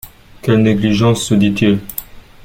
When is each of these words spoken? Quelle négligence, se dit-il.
Quelle 0.41 0.63
négligence, 0.63 1.21
se 1.21 1.35
dit-il. 1.35 1.77